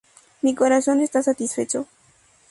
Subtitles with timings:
[0.41, 1.85] Mi corazón está satisfecho.